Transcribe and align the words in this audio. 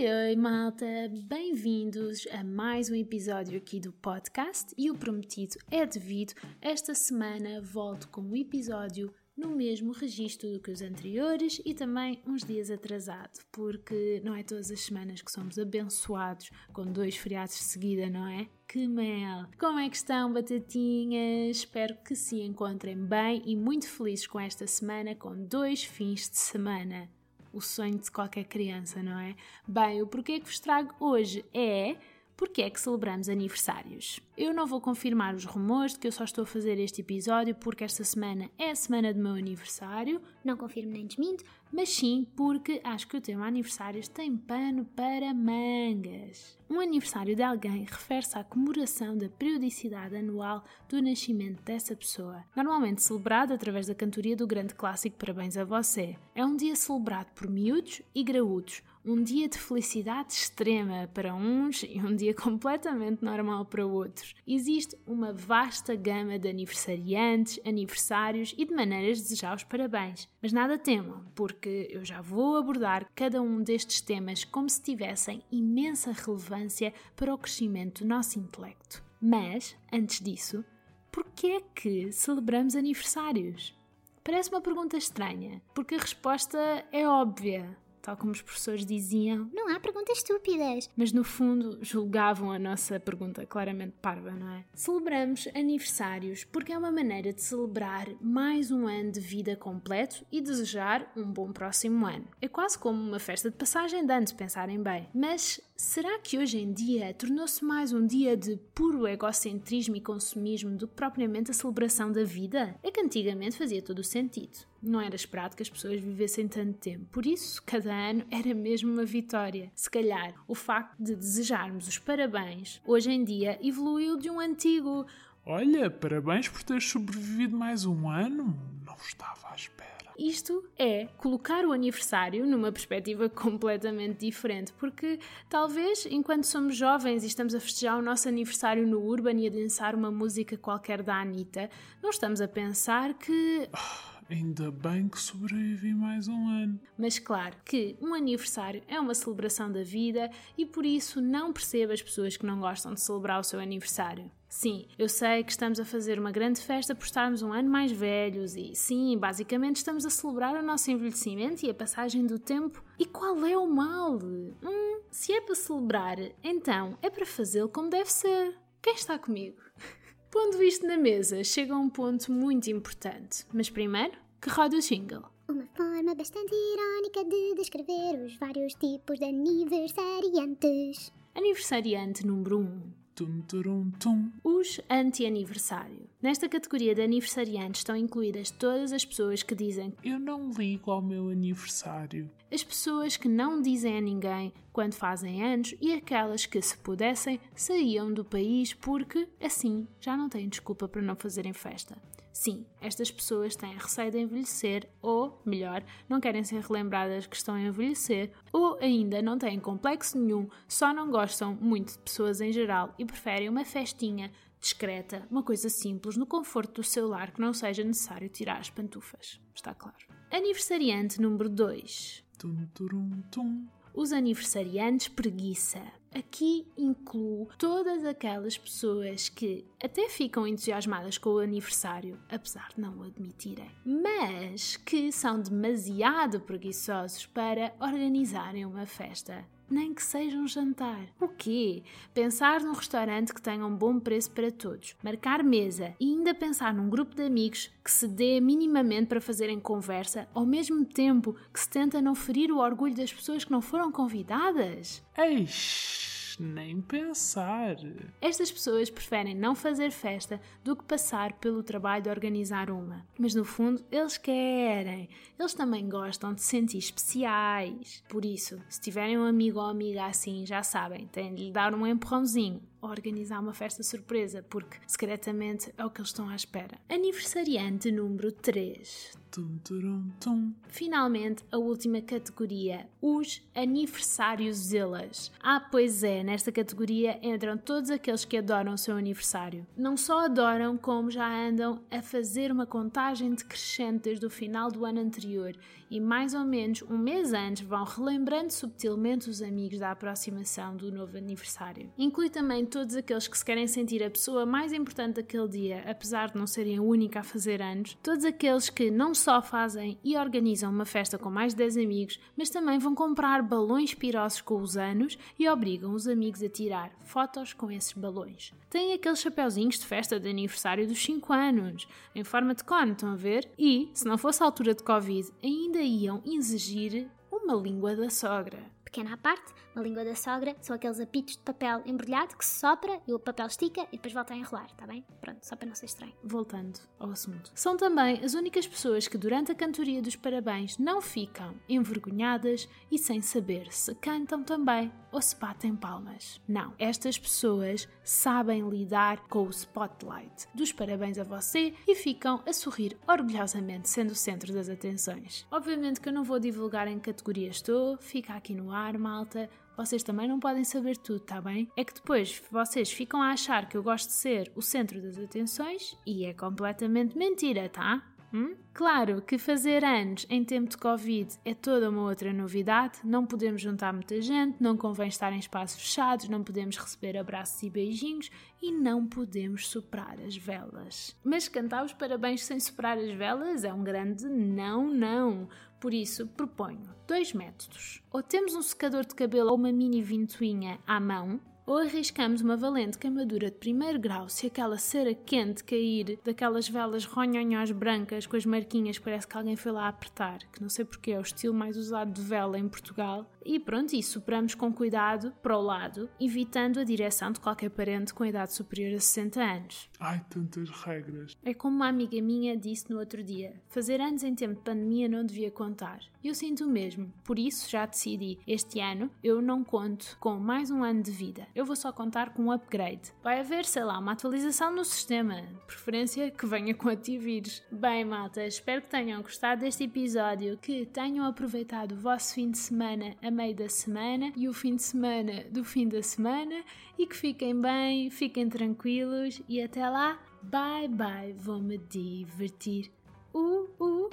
Oi, 0.00 0.08
oi, 0.08 0.34
malta! 0.34 0.86
Bem-vindos 1.26 2.26
a 2.32 2.42
mais 2.42 2.88
um 2.88 2.94
episódio 2.94 3.58
aqui 3.58 3.78
do 3.78 3.92
podcast 3.92 4.74
e 4.78 4.90
o 4.90 4.94
prometido 4.94 5.58
é 5.70 5.84
devido. 5.84 6.32
Esta 6.58 6.94
semana 6.94 7.60
volto 7.60 8.08
com 8.08 8.22
um 8.22 8.34
episódio 8.34 9.12
no 9.36 9.50
mesmo 9.50 9.92
registro 9.92 10.50
do 10.50 10.58
que 10.58 10.70
os 10.70 10.80
anteriores 10.80 11.60
e 11.66 11.74
também 11.74 12.22
uns 12.26 12.42
dias 12.44 12.70
atrasado, 12.70 13.40
porque 13.52 14.22
não 14.24 14.34
é 14.34 14.42
todas 14.42 14.70
as 14.70 14.80
semanas 14.80 15.20
que 15.20 15.30
somos 15.30 15.58
abençoados 15.58 16.50
com 16.72 16.90
dois 16.90 17.16
feriados 17.16 17.58
de 17.58 17.64
seguida, 17.64 18.08
não 18.08 18.26
é? 18.26 18.48
Que 18.66 18.88
mel! 18.88 19.48
Como 19.58 19.78
é 19.78 19.90
que 19.90 19.96
estão, 19.96 20.32
batatinhas? 20.32 21.58
Espero 21.58 21.94
que 22.02 22.16
se 22.16 22.40
encontrem 22.40 22.96
bem 22.96 23.42
e 23.44 23.54
muito 23.54 23.86
felizes 23.86 24.26
com 24.26 24.40
esta 24.40 24.66
semana, 24.66 25.14
com 25.14 25.36
dois 25.44 25.84
fins 25.84 26.30
de 26.30 26.38
semana 26.38 27.06
o 27.52 27.60
sonho 27.60 27.98
de 27.98 28.10
qualquer 28.10 28.44
criança, 28.44 29.02
não 29.02 29.18
é? 29.18 29.34
Bem, 29.66 30.02
o 30.02 30.06
porquê 30.06 30.40
que 30.40 30.46
vos 30.46 30.60
trago 30.60 30.94
hoje 31.00 31.44
é 31.52 31.96
porque 32.40 32.62
é 32.62 32.70
que 32.70 32.80
celebramos 32.80 33.28
aniversários. 33.28 34.18
Eu 34.34 34.54
não 34.54 34.66
vou 34.66 34.80
confirmar 34.80 35.34
os 35.34 35.44
rumores 35.44 35.92
de 35.92 35.98
que 35.98 36.06
eu 36.06 36.12
só 36.12 36.24
estou 36.24 36.44
a 36.44 36.46
fazer 36.46 36.80
este 36.80 37.02
episódio 37.02 37.54
porque 37.54 37.84
esta 37.84 38.02
semana 38.02 38.50
é 38.56 38.70
a 38.70 38.74
semana 38.74 39.12
do 39.12 39.20
meu 39.20 39.34
aniversário, 39.34 40.22
não 40.42 40.56
confirmo 40.56 40.90
nem 40.90 41.06
desminto, 41.06 41.44
mas 41.70 41.90
sim 41.90 42.26
porque 42.34 42.80
acho 42.82 43.06
que 43.08 43.18
o 43.18 43.20
tema 43.20 43.46
aniversários 43.46 44.08
tem 44.08 44.34
pano 44.34 44.86
para 44.86 45.34
mangas. 45.34 46.58
Um 46.70 46.80
aniversário 46.80 47.36
de 47.36 47.42
alguém 47.42 47.84
refere-se 47.84 48.38
à 48.38 48.42
comemoração 48.42 49.18
da 49.18 49.28
periodicidade 49.28 50.16
anual 50.16 50.64
do 50.88 51.02
nascimento 51.02 51.62
dessa 51.62 51.94
pessoa, 51.94 52.42
normalmente 52.56 53.02
celebrado 53.02 53.52
através 53.52 53.86
da 53.86 53.94
cantoria 53.94 54.34
do 54.34 54.46
grande 54.46 54.74
clássico 54.74 55.18
Parabéns 55.18 55.58
a 55.58 55.64
Você. 55.64 56.16
É 56.34 56.42
um 56.42 56.56
dia 56.56 56.74
celebrado 56.74 57.32
por 57.34 57.50
miúdos 57.50 58.00
e 58.14 58.24
graúdos, 58.24 58.82
um 59.04 59.22
dia 59.22 59.48
de 59.48 59.58
felicidade 59.58 60.32
extrema 60.32 61.08
para 61.12 61.34
uns 61.34 61.82
e 61.82 61.98
um 61.98 62.14
dia 62.14 62.34
completamente 62.34 63.24
normal 63.24 63.64
para 63.64 63.86
outros. 63.86 64.34
Existe 64.46 64.96
uma 65.06 65.32
vasta 65.32 65.94
gama 65.94 66.38
de 66.38 66.48
aniversariantes, 66.48 67.58
aniversários 67.64 68.54
e 68.56 68.64
de 68.64 68.74
maneiras 68.74 69.18
de 69.18 69.24
desejar 69.24 69.56
os 69.56 69.64
parabéns. 69.64 70.28
Mas 70.42 70.52
nada 70.52 70.78
temam, 70.78 71.24
porque 71.34 71.88
eu 71.90 72.04
já 72.04 72.20
vou 72.20 72.56
abordar 72.56 73.08
cada 73.14 73.40
um 73.40 73.62
destes 73.62 74.00
temas 74.00 74.44
como 74.44 74.68
se 74.68 74.82
tivessem 74.82 75.42
imensa 75.50 76.12
relevância 76.12 76.92
para 77.16 77.32
o 77.32 77.38
crescimento 77.38 78.02
do 78.02 78.08
nosso 78.08 78.38
intelecto. 78.38 79.02
Mas, 79.20 79.76
antes 79.92 80.20
disso, 80.20 80.64
por 81.10 81.24
que 81.34 81.46
é 81.52 81.60
que 81.74 82.12
celebramos 82.12 82.76
aniversários? 82.76 83.78
Parece 84.22 84.50
uma 84.50 84.60
pergunta 84.60 84.96
estranha, 84.96 85.60
porque 85.74 85.94
a 85.94 85.98
resposta 85.98 86.58
é 86.92 87.08
óbvia 87.08 87.76
tal 88.02 88.16
como 88.16 88.32
os 88.32 88.42
professores 88.42 88.84
diziam. 88.84 89.48
Não 89.52 89.74
há 89.74 89.80
perguntas 89.80 90.18
estúpidas. 90.18 90.90
Mas 90.96 91.12
no 91.12 91.24
fundo 91.24 91.78
julgavam 91.82 92.50
a 92.50 92.58
nossa 92.58 92.98
pergunta 92.98 93.46
claramente 93.46 93.94
parva, 94.00 94.30
não 94.30 94.48
é? 94.50 94.64
Celebramos 94.74 95.48
aniversários 95.54 96.44
porque 96.44 96.72
é 96.72 96.78
uma 96.78 96.90
maneira 96.90 97.32
de 97.32 97.42
celebrar 97.42 98.08
mais 98.20 98.70
um 98.70 98.86
ano 98.86 99.12
de 99.12 99.20
vida 99.20 99.56
completo 99.56 100.24
e 100.30 100.40
desejar 100.40 101.10
um 101.16 101.24
bom 101.24 101.52
próximo 101.52 102.06
ano. 102.06 102.26
É 102.40 102.48
quase 102.48 102.78
como 102.78 103.00
uma 103.00 103.18
festa 103.18 103.50
de 103.50 103.56
passagem 103.56 104.04
de 104.04 104.12
ano, 104.12 104.26
se 104.26 104.34
pensarem 104.34 104.82
bem. 104.82 105.08
Mas 105.14 105.60
será 105.80 106.18
que 106.18 106.36
hoje 106.36 106.58
em 106.58 106.72
dia 106.72 107.14
tornou-se 107.14 107.64
mais 107.64 107.90
um 107.90 108.06
dia 108.06 108.36
de 108.36 108.58
puro 108.74 109.08
egocentrismo 109.08 109.96
e 109.96 110.00
consumismo 110.00 110.76
do 110.76 110.86
que 110.86 110.94
propriamente 110.94 111.50
a 111.50 111.54
celebração 111.54 112.12
da 112.12 112.22
vida? 112.22 112.76
É 112.82 112.90
que 112.90 113.00
antigamente 113.00 113.56
fazia 113.56 113.80
todo 113.80 114.00
o 114.00 114.04
sentido. 114.04 114.58
Não 114.82 115.00
era 115.00 115.16
esperado 115.16 115.56
que 115.56 115.62
as 115.62 115.70
pessoas 115.70 115.98
vivessem 115.98 116.46
tanto 116.46 116.74
tempo. 116.74 117.06
Por 117.10 117.24
isso, 117.24 117.62
cada 117.64 117.92
ano 117.92 118.24
era 118.30 118.52
mesmo 118.52 118.92
uma 118.92 119.06
vitória. 119.06 119.72
Se 119.74 119.90
calhar, 119.90 120.34
o 120.46 120.54
facto 120.54 121.02
de 121.02 121.16
desejarmos 121.16 121.88
os 121.88 121.98
parabéns 121.98 122.80
hoje 122.86 123.10
em 123.10 123.24
dia 123.24 123.58
evoluiu 123.66 124.18
de 124.18 124.28
um 124.28 124.38
antigo. 124.38 125.06
Olha, 125.46 125.90
parabéns 125.90 126.46
por 126.46 126.62
teres 126.62 126.84
sobrevivido 126.84 127.56
mais 127.56 127.86
um 127.86 128.06
ano. 128.06 128.54
Não 128.90 128.96
estava 128.96 129.52
à 129.52 129.54
espera. 129.54 130.10
Isto 130.18 130.68
é 130.78 131.06
colocar 131.16 131.64
o 131.64 131.72
aniversário 131.72 132.46
numa 132.46 132.72
perspectiva 132.72 133.28
completamente 133.30 134.26
diferente, 134.26 134.72
porque 134.74 135.18
talvez 135.48 136.06
enquanto 136.06 136.44
somos 136.44 136.76
jovens 136.76 137.22
e 137.22 137.26
estamos 137.26 137.54
a 137.54 137.60
festejar 137.60 137.98
o 137.98 138.02
nosso 138.02 138.28
aniversário 138.28 138.86
no 138.86 139.00
Urban 139.00 139.38
e 139.38 139.46
a 139.46 139.50
dançar 139.50 139.94
uma 139.94 140.10
música 140.10 140.56
qualquer 140.56 141.02
da 141.02 141.20
Anitta, 141.20 141.70
não 142.02 142.10
estamos 142.10 142.40
a 142.40 142.48
pensar 142.48 143.14
que. 143.14 143.68
Oh 143.72 144.10
Ainda 144.30 144.70
bem 144.70 145.08
que 145.08 145.18
sobrevivi 145.18 145.92
mais 145.92 146.28
um 146.28 146.48
ano. 146.48 146.78
Mas 146.96 147.18
claro 147.18 147.56
que 147.64 147.96
um 148.00 148.14
aniversário 148.14 148.80
é 148.86 149.00
uma 149.00 149.12
celebração 149.12 149.72
da 149.72 149.82
vida 149.82 150.30
e 150.56 150.64
por 150.64 150.86
isso 150.86 151.20
não 151.20 151.52
percebo 151.52 151.92
as 151.92 152.00
pessoas 152.00 152.36
que 152.36 152.46
não 152.46 152.60
gostam 152.60 152.94
de 152.94 153.00
celebrar 153.00 153.40
o 153.40 153.44
seu 153.44 153.58
aniversário. 153.58 154.30
Sim, 154.50 154.84
eu 154.98 155.08
sei 155.08 155.44
que 155.44 155.52
estamos 155.52 155.78
a 155.78 155.84
fazer 155.84 156.18
uma 156.18 156.32
grande 156.32 156.60
festa 156.60 156.92
por 156.92 157.04
estarmos 157.04 157.40
um 157.40 157.52
ano 157.52 157.70
mais 157.70 157.92
velhos 157.92 158.56
e 158.56 158.74
sim, 158.74 159.16
basicamente 159.16 159.76
estamos 159.76 160.04
a 160.04 160.10
celebrar 160.10 160.56
o 160.56 160.62
nosso 160.62 160.90
envelhecimento 160.90 161.64
e 161.64 161.70
a 161.70 161.74
passagem 161.74 162.26
do 162.26 162.36
tempo. 162.36 162.82
E 162.98 163.06
qual 163.06 163.46
é 163.46 163.56
o 163.56 163.68
mal? 163.68 164.18
Hum, 164.20 165.00
se 165.08 165.32
é 165.32 165.40
para 165.40 165.54
celebrar, 165.54 166.18
então 166.42 166.98
é 167.00 167.08
para 167.08 167.24
fazê-lo 167.24 167.68
como 167.68 167.88
deve 167.88 168.10
ser. 168.10 168.58
Quem 168.82 168.94
está 168.94 169.20
comigo? 169.20 169.56
Pondo 170.32 170.60
isto 170.64 170.84
na 170.84 170.96
mesa, 170.96 171.44
chega 171.44 171.72
a 171.72 171.78
um 171.78 171.88
ponto 171.88 172.32
muito 172.32 172.68
importante. 172.70 173.46
Mas 173.52 173.70
primeiro, 173.70 174.18
que 174.42 174.50
roda 174.50 174.76
o 174.76 174.80
jingle. 174.80 175.26
Uma 175.48 175.66
forma 175.76 176.12
bastante 176.16 176.52
irónica 176.52 177.24
de 177.24 177.54
descrever 177.54 178.26
os 178.26 178.36
vários 178.36 178.74
tipos 178.74 179.16
de 179.16 179.26
aniversariantes. 179.26 181.12
Aniversariante 181.36 182.26
número 182.26 182.58
1. 182.58 182.62
Um. 182.62 182.99
Tum, 183.14 183.42
turum, 183.42 183.90
tum. 183.98 184.30
Os 184.42 184.80
anti-aniversário. 184.88 186.08
Nesta 186.22 186.50
categoria 186.50 186.94
de 186.94 187.00
aniversariantes 187.00 187.80
estão 187.80 187.96
incluídas 187.96 188.50
todas 188.50 188.92
as 188.92 189.06
pessoas 189.06 189.42
que 189.42 189.54
dizem 189.54 189.94
Eu 190.04 190.18
não 190.18 190.50
ligo 190.50 190.90
ao 190.90 191.00
meu 191.00 191.30
aniversário. 191.30 192.30
As 192.52 192.62
pessoas 192.62 193.16
que 193.16 193.26
não 193.26 193.62
dizem 193.62 193.96
a 193.96 194.02
ninguém 194.02 194.52
quando 194.70 194.92
fazem 194.92 195.42
anos 195.42 195.74
e 195.80 195.94
aquelas 195.94 196.44
que, 196.44 196.60
se 196.60 196.76
pudessem, 196.76 197.40
saíam 197.54 198.12
do 198.12 198.22
país 198.22 198.74
porque, 198.74 199.28
assim, 199.40 199.88
já 199.98 200.14
não 200.14 200.28
têm 200.28 200.46
desculpa 200.46 200.86
para 200.86 201.00
não 201.00 201.16
fazerem 201.16 201.54
festa. 201.54 201.96
Sim, 202.32 202.66
estas 202.80 203.10
pessoas 203.10 203.56
têm 203.56 203.72
receio 203.74 204.10
de 204.10 204.18
envelhecer, 204.18 204.88
ou, 205.02 205.40
melhor, 205.44 205.82
não 206.08 206.20
querem 206.20 206.44
ser 206.44 206.60
relembradas 206.60 207.26
que 207.26 207.34
estão 207.34 207.54
a 207.54 207.60
envelhecer, 207.60 208.30
ou 208.52 208.78
ainda 208.80 209.20
não 209.20 209.36
têm 209.36 209.58
complexo 209.58 210.18
nenhum, 210.18 210.48
só 210.68 210.92
não 210.92 211.10
gostam 211.10 211.56
muito 211.60 211.92
de 211.92 211.98
pessoas 211.98 212.40
em 212.40 212.52
geral 212.52 212.94
e 212.98 213.04
preferem 213.04 213.48
uma 213.48 213.64
festinha 213.64 214.30
discreta, 214.60 215.26
uma 215.30 215.42
coisa 215.42 215.68
simples, 215.68 216.16
no 216.16 216.26
conforto 216.26 216.80
do 216.80 216.84
seu 216.84 217.08
lar 217.08 217.32
que 217.32 217.40
não 217.40 217.52
seja 217.52 217.82
necessário 217.82 218.28
tirar 218.28 218.58
as 218.58 218.70
pantufas. 218.70 219.40
Está 219.54 219.74
claro. 219.74 219.96
Aniversariante 220.30 221.20
número 221.20 221.48
2. 221.48 222.24
Tum, 222.38 222.66
turum, 222.74 223.22
tum 223.30 223.66
os 223.94 224.12
aniversariantes 224.12 225.08
preguiça. 225.08 225.80
Aqui 226.12 226.66
incluo 226.76 227.48
todas 227.56 228.04
aquelas 228.04 228.58
pessoas 228.58 229.28
que 229.28 229.64
até 229.82 230.08
ficam 230.08 230.46
entusiasmadas 230.46 231.16
com 231.16 231.30
o 231.30 231.38
aniversário, 231.38 232.18
apesar 232.28 232.68
de 232.74 232.80
não 232.80 232.98
o 232.98 233.04
admitirem, 233.04 233.70
mas 233.84 234.76
que 234.76 235.12
são 235.12 235.40
demasiado 235.40 236.40
preguiçosos 236.40 237.26
para 237.26 237.72
organizarem 237.78 238.64
uma 238.66 238.86
festa 238.86 239.44
nem 239.70 239.94
que 239.94 240.02
seja 240.02 240.36
um 240.36 240.46
jantar. 240.46 241.00
O 241.20 241.28
quê? 241.28 241.82
Pensar 242.12 242.60
num 242.60 242.72
restaurante 242.72 243.32
que 243.32 243.40
tenha 243.40 243.64
um 243.64 243.74
bom 243.74 243.98
preço 243.98 244.30
para 244.32 244.50
todos, 244.50 244.96
marcar 245.02 245.42
mesa 245.42 245.94
e 246.00 246.10
ainda 246.10 246.34
pensar 246.34 246.74
num 246.74 246.90
grupo 246.90 247.14
de 247.14 247.22
amigos 247.22 247.70
que 247.84 247.90
se 247.90 248.08
dê 248.08 248.40
minimamente 248.40 249.06
para 249.06 249.20
fazerem 249.20 249.60
conversa, 249.60 250.28
ao 250.34 250.44
mesmo 250.44 250.84
tempo 250.84 251.36
que 251.52 251.60
se 251.60 251.68
tenta 251.68 252.02
não 252.02 252.14
ferir 252.14 252.50
o 252.50 252.58
orgulho 252.58 252.94
das 252.94 253.12
pessoas 253.12 253.44
que 253.44 253.52
não 253.52 253.62
foram 253.62 253.92
convidadas? 253.92 255.02
Eish! 255.16 256.09
Nem 256.40 256.80
pensar. 256.80 257.76
Estas 258.20 258.50
pessoas 258.50 258.90
preferem 258.90 259.34
não 259.34 259.54
fazer 259.54 259.90
festa 259.90 260.40
do 260.64 260.74
que 260.74 260.84
passar 260.84 261.34
pelo 261.34 261.62
trabalho 261.62 262.04
de 262.04 262.10
organizar 262.10 262.70
uma. 262.70 263.06
Mas 263.18 263.34
no 263.34 263.44
fundo, 263.44 263.84
eles 263.90 264.16
querem. 264.16 265.08
Eles 265.38 265.54
também 265.54 265.88
gostam 265.88 266.32
de 266.32 266.40
se 266.40 266.48
sentir 266.48 266.78
especiais. 266.78 268.02
Por 268.08 268.24
isso, 268.24 268.60
se 268.68 268.80
tiverem 268.80 269.18
um 269.18 269.24
amigo 269.24 269.58
ou 269.58 269.66
amiga 269.66 270.06
assim, 270.06 270.46
já 270.46 270.62
sabem, 270.62 271.06
têm 271.08 271.34
de 271.34 271.44
lhe 271.44 271.52
dar 271.52 271.74
um 271.74 271.86
empurrãozinho. 271.86 272.62
Organizar 272.80 273.40
uma 273.40 273.54
festa 273.54 273.82
surpresa, 273.82 274.44
porque 274.48 274.78
secretamente 274.86 275.72
é 275.76 275.84
o 275.84 275.90
que 275.90 276.00
eles 276.00 276.10
estão 276.10 276.28
à 276.28 276.36
espera. 276.36 276.78
Aniversariante 276.88 277.90
número 277.90 278.32
3. 278.32 279.18
Tum, 279.30 279.58
turum, 279.62 280.10
tum. 280.18 280.52
Finalmente, 280.66 281.44
a 281.52 281.56
última 281.56 282.00
categoria, 282.00 282.88
os 283.00 283.40
aniversários 283.54 284.56
zelas. 284.56 285.30
Ah, 285.40 285.60
pois 285.60 286.02
é, 286.02 286.24
nesta 286.24 286.50
categoria 286.50 287.16
entram 287.22 287.56
todos 287.56 287.90
aqueles 287.90 288.24
que 288.24 288.36
adoram 288.36 288.74
o 288.74 288.78
seu 288.78 288.96
aniversário. 288.96 289.64
Não 289.76 289.96
só 289.96 290.24
adoram, 290.24 290.76
como 290.76 291.12
já 291.12 291.28
andam 291.28 291.80
a 291.88 292.02
fazer 292.02 292.50
uma 292.50 292.66
contagem 292.66 293.32
decrescente 293.32 294.04
desde 294.04 294.26
o 294.26 294.30
final 294.30 294.68
do 294.68 294.84
ano 294.84 295.00
anterior 295.00 295.54
e 295.90 295.98
mais 295.98 296.34
ou 296.34 296.44
menos 296.44 296.82
um 296.82 296.96
mês 296.96 297.32
antes 297.32 297.66
vão 297.66 297.82
relembrando 297.82 298.52
subtilmente 298.52 299.28
os 299.28 299.42
amigos 299.42 299.80
da 299.80 299.90
aproximação 299.90 300.76
do 300.76 300.92
novo 300.92 301.16
aniversário. 301.16 301.90
Inclui 301.98 302.30
também 302.30 302.64
todos 302.70 302.94
aqueles 302.94 303.26
que 303.26 303.36
se 303.36 303.44
querem 303.44 303.66
sentir 303.66 304.02
a 304.02 304.08
pessoa 304.08 304.46
mais 304.46 304.72
importante 304.72 305.16
daquele 305.16 305.48
dia, 305.48 305.84
apesar 305.86 306.30
de 306.30 306.38
não 306.38 306.46
serem 306.46 306.78
a 306.78 306.82
única 306.82 307.20
a 307.20 307.24
fazer 307.24 307.60
anos, 307.60 307.98
todos 308.02 308.24
aqueles 308.24 308.70
que 308.70 308.90
não 308.90 309.12
só 309.12 309.42
fazem 309.42 309.98
e 310.04 310.16
organizam 310.16 310.70
uma 310.70 310.84
festa 310.84 311.18
com 311.18 311.28
mais 311.28 311.52
de 311.52 311.58
10 311.58 311.76
amigos, 311.78 312.20
mas 312.36 312.48
também 312.48 312.78
vão 312.78 312.94
comprar 312.94 313.42
balões 313.42 313.92
pirosos 313.92 314.40
com 314.40 314.60
os 314.62 314.76
anos 314.76 315.18
e 315.38 315.48
obrigam 315.48 315.92
os 315.92 316.06
amigos 316.06 316.42
a 316.42 316.48
tirar 316.48 316.92
fotos 317.04 317.52
com 317.52 317.70
esses 317.70 317.92
balões. 317.92 318.54
Têm 318.70 318.92
aqueles 318.92 319.20
chapeuzinhos 319.20 319.80
de 319.80 319.86
festa 319.86 320.20
de 320.20 320.30
aniversário 320.30 320.86
dos 320.86 321.02
5 321.02 321.32
anos, 321.32 321.88
em 322.14 322.22
forma 322.22 322.54
de 322.54 322.62
cone, 322.62 322.92
estão 322.92 323.10
a 323.10 323.16
ver? 323.16 323.50
E, 323.58 323.90
se 323.92 324.06
não 324.06 324.16
fosse 324.16 324.42
a 324.42 324.46
altura 324.46 324.74
de 324.74 324.84
Covid, 324.84 325.28
ainda 325.42 325.80
iam 325.80 326.22
exigir 326.24 327.08
uma 327.32 327.54
língua 327.54 327.96
da 327.96 328.08
sogra. 328.08 328.62
Pequena 328.90 329.14
à 329.14 329.16
parte, 329.16 329.54
uma 329.72 329.84
língua 329.84 330.04
da 330.04 330.16
sogra 330.16 330.56
são 330.60 330.74
aqueles 330.74 330.98
apitos 330.98 331.36
de 331.36 331.42
papel 331.42 331.80
embrulhado 331.86 332.36
que 332.36 332.44
se 332.44 332.58
sopra 332.58 333.00
e 333.06 333.14
o 333.14 333.20
papel 333.20 333.46
estica 333.46 333.82
e 333.82 333.96
depois 333.96 334.12
volta 334.12 334.34
a 334.34 334.36
enrolar, 334.36 334.68
tá 334.74 334.84
bem? 334.84 335.04
Pronto, 335.20 335.46
só 335.46 335.54
para 335.54 335.68
não 335.68 335.76
ser 335.76 335.86
estranho. 335.86 336.12
Voltando 336.24 336.80
ao 336.98 337.10
assunto. 337.10 337.52
São 337.54 337.76
também 337.76 338.18
as 338.24 338.34
únicas 338.34 338.66
pessoas 338.66 339.06
que 339.06 339.16
durante 339.16 339.52
a 339.52 339.54
cantoria 339.54 340.02
dos 340.02 340.16
parabéns 340.16 340.76
não 340.76 341.00
ficam 341.00 341.54
envergonhadas 341.68 342.68
e 342.90 342.98
sem 342.98 343.20
saber 343.20 343.72
se 343.72 343.94
cantam 343.94 344.42
também 344.42 344.92
ou 345.12 345.22
se 345.22 345.36
batem 345.36 345.76
palmas. 345.76 346.40
Não, 346.48 346.74
estas 346.76 347.16
pessoas 347.16 347.88
sabem 348.02 348.68
lidar 348.68 349.28
com 349.28 349.44
o 349.44 349.50
spotlight 349.50 350.48
dos 350.52 350.72
parabéns 350.72 351.16
a 351.16 351.24
você 351.24 351.74
e 351.86 351.94
ficam 351.94 352.42
a 352.44 352.52
sorrir 352.52 352.96
orgulhosamente 353.06 353.88
sendo 353.88 354.10
o 354.10 354.16
centro 354.16 354.52
das 354.52 354.68
atenções. 354.68 355.46
Obviamente 355.48 356.00
que 356.00 356.08
eu 356.08 356.12
não 356.12 356.24
vou 356.24 356.40
divulgar 356.40 356.88
em 356.88 356.98
que 356.98 357.10
categoria 357.10 357.48
estou, 357.48 357.96
fica 357.98 358.34
aqui 358.34 358.54
no 358.54 358.72
ar, 358.72 358.79
malta. 358.98 359.48
Vocês 359.76 360.02
também 360.02 360.28
não 360.28 360.38
podem 360.38 360.64
saber 360.64 360.96
tudo, 360.96 361.20
tá 361.20 361.40
bem? 361.40 361.68
É 361.76 361.84
que 361.84 361.94
depois 361.94 362.42
vocês 362.50 362.92
ficam 362.92 363.22
a 363.22 363.30
achar 363.30 363.68
que 363.68 363.76
eu 363.76 363.82
gosto 363.82 364.08
de 364.08 364.14
ser 364.14 364.52
o 364.54 364.60
centro 364.60 365.00
das 365.00 365.18
atenções 365.18 365.96
e 366.06 366.24
é 366.24 366.34
completamente 366.34 367.16
mentira, 367.16 367.68
tá? 367.68 368.02
Hum? 368.32 368.54
Claro 368.72 369.20
que 369.22 369.38
fazer 369.38 369.84
anos 369.84 370.24
em 370.30 370.44
tempo 370.44 370.68
de 370.68 370.76
Covid 370.76 371.36
é 371.44 371.52
toda 371.52 371.90
uma 371.90 372.02
outra 372.02 372.32
novidade, 372.32 373.00
não 373.02 373.26
podemos 373.26 373.60
juntar 373.60 373.92
muita 373.92 374.20
gente, 374.20 374.56
não 374.60 374.76
convém 374.76 375.08
estar 375.08 375.32
em 375.32 375.38
espaços 375.38 375.80
fechados, 375.80 376.28
não 376.28 376.44
podemos 376.44 376.76
receber 376.76 377.16
abraços 377.16 377.60
e 377.62 377.68
beijinhos 377.68 378.30
e 378.62 378.70
não 378.70 379.06
podemos 379.06 379.66
soprar 379.66 380.20
as 380.20 380.36
velas. 380.36 381.16
Mas 381.24 381.48
cantar 381.48 381.84
os 381.84 381.92
parabéns 381.92 382.44
sem 382.44 382.60
soprar 382.60 382.96
as 382.96 383.10
velas 383.10 383.64
é 383.64 383.72
um 383.72 383.82
grande 383.82 384.28
não, 384.28 384.88
não. 384.88 385.48
Por 385.80 385.94
isso, 385.94 386.26
proponho 386.26 386.94
dois 387.08 387.32
métodos. 387.32 388.02
Ou 388.12 388.22
temos 388.22 388.54
um 388.54 388.62
secador 388.62 389.04
de 389.04 389.14
cabelo 389.14 389.48
ou 389.48 389.56
uma 389.56 389.72
mini 389.72 390.02
ventoinha 390.02 390.78
à 390.86 391.00
mão, 391.00 391.40
ou 391.66 391.78
arriscamos 391.78 392.40
uma 392.40 392.56
valente 392.56 392.98
queimadura 392.98 393.50
de 393.50 393.56
primeiro 393.56 393.98
grau 393.98 394.28
se 394.28 394.46
aquela 394.46 394.76
cera 394.76 395.14
quente 395.14 395.62
cair 395.62 396.18
daquelas 396.24 396.68
velas 396.68 397.04
ronhonhós 397.04 397.70
brancas 397.70 398.26
com 398.26 398.36
as 398.36 398.44
marquinhas 398.44 398.98
que 398.98 399.04
parece 399.04 399.26
que 399.26 399.36
alguém 399.36 399.56
foi 399.56 399.72
lá 399.72 399.86
apertar, 399.86 400.38
que 400.52 400.60
não 400.60 400.68
sei 400.68 400.84
porque 400.84 401.12
é 401.12 401.18
o 401.18 401.22
estilo 401.22 401.54
mais 401.54 401.76
usado 401.76 402.12
de 402.12 402.20
vela 402.22 402.58
em 402.58 402.68
Portugal. 402.68 403.24
E 403.44 403.58
pronto, 403.58 403.94
e 403.94 404.02
sopramos 404.02 404.54
com 404.54 404.72
cuidado 404.72 405.32
para 405.42 405.56
o 405.56 405.62
lado, 405.62 406.08
evitando 406.20 406.80
a 406.80 406.84
direção 406.84 407.32
de 407.32 407.40
qualquer 407.40 407.70
parente 407.70 408.12
com 408.12 408.24
idade 408.24 408.52
superior 408.52 408.94
a 408.94 409.00
60 409.00 409.40
anos. 409.40 409.90
Ai, 409.98 410.24
tantas 410.28 410.70
regras. 410.70 411.36
É 411.42 411.54
como 411.54 411.76
uma 411.76 411.88
amiga 411.88 412.20
minha 412.20 412.56
disse 412.56 412.90
no 412.90 412.98
outro 412.98 413.22
dia: 413.22 413.54
fazer 413.68 414.00
anos 414.00 414.22
em 414.22 414.34
tempo 414.34 414.54
de 414.54 414.62
pandemia 414.62 415.08
não 415.08 415.24
devia 415.24 415.50
contar. 415.50 416.00
Eu 416.22 416.34
sinto 416.34 416.64
o 416.64 416.68
mesmo, 416.68 417.10
por 417.24 417.38
isso 417.38 417.70
já 417.70 417.86
decidi: 417.86 418.38
este 418.46 418.78
ano 418.80 419.10
eu 419.24 419.40
não 419.40 419.64
conto 419.64 420.16
com 420.20 420.38
mais 420.38 420.70
um 420.70 420.82
ano 420.82 421.02
de 421.02 421.10
vida, 421.10 421.46
eu 421.54 421.64
vou 421.64 421.76
só 421.76 421.92
contar 421.92 422.34
com 422.34 422.44
um 422.44 422.52
upgrade. 422.52 423.12
Vai 423.22 423.40
haver, 423.40 423.64
sei 423.64 423.84
lá, 423.84 423.98
uma 423.98 424.12
atualização 424.12 424.74
no 424.74 424.84
sistema, 424.84 425.40
de 425.40 425.66
preferência 425.66 426.30
que 426.30 426.46
venha 426.46 426.74
com 426.74 426.88
antivírus. 426.88 427.62
Bem, 427.72 428.04
malta, 428.04 428.44
espero 428.46 428.82
que 428.82 428.90
tenham 428.90 429.22
gostado 429.22 429.62
deste 429.62 429.84
episódio, 429.84 430.58
que 430.58 430.84
tenham 430.86 431.24
aproveitado 431.24 431.92
o 431.92 431.96
vosso 431.96 432.34
fim 432.34 432.50
de 432.50 432.58
semana 432.58 433.16
meio 433.30 433.54
da 433.54 433.68
semana 433.68 434.32
e 434.36 434.48
o 434.48 434.52
fim 434.52 434.76
de 434.76 434.82
semana 434.82 435.44
do 435.50 435.64
fim 435.64 435.88
da 435.88 436.02
semana 436.02 436.64
e 436.98 437.06
que 437.06 437.16
fiquem 437.16 437.60
bem, 437.60 438.10
fiquem 438.10 438.48
tranquilos 438.48 439.40
e 439.48 439.60
até 439.60 439.88
lá, 439.88 440.18
bye 440.42 440.88
bye, 440.88 441.32
vou-me 441.32 441.78
divertir. 441.78 442.90
Uh, 443.32 443.68
uh. 443.80 444.10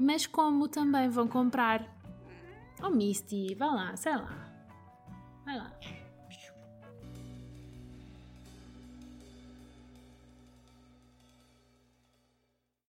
Mas 0.00 0.26
como 0.26 0.66
também 0.66 1.08
vão 1.08 1.28
comprar? 1.28 1.86
Oh 2.82 2.90
Misty, 2.90 3.54
vá 3.54 3.66
lá, 3.66 3.96
sei 3.96 4.16
lá. 4.16 4.52
Vai 5.44 5.56
lá. 5.56 6.01